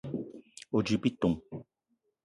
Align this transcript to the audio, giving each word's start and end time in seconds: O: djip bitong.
O: 0.75 0.77
djip 0.85 1.01
bitong. 1.03 1.37